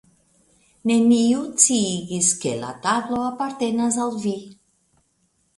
Neniu 0.91 1.43
sciigis 1.65 2.31
ke 2.45 2.55
la 2.63 2.71
tablo 2.87 3.21
apartenas 3.27 4.03
al 4.07 4.19
vi. 4.25 4.37